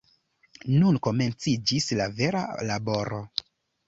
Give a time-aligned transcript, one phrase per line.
[0.77, 3.21] Nun komenciĝis la vera laboro!